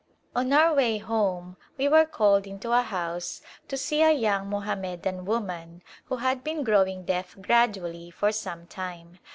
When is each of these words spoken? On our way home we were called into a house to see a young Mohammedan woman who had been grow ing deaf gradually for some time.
On 0.35 0.51
our 0.51 0.73
way 0.73 0.97
home 0.97 1.57
we 1.77 1.87
were 1.87 2.07
called 2.07 2.47
into 2.47 2.71
a 2.71 2.81
house 2.81 3.39
to 3.67 3.77
see 3.77 4.01
a 4.01 4.11
young 4.11 4.49
Mohammedan 4.49 5.25
woman 5.25 5.83
who 6.05 6.15
had 6.15 6.43
been 6.43 6.63
grow 6.63 6.87
ing 6.87 7.03
deaf 7.05 7.35
gradually 7.39 8.09
for 8.09 8.31
some 8.31 8.65
time. 8.65 9.19